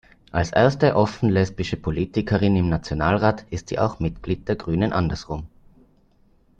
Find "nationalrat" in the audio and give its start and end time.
2.69-3.45